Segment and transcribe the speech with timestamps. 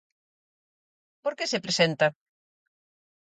[1.23, 2.07] Por que se presenta?